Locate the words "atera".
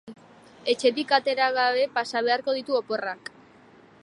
1.19-1.51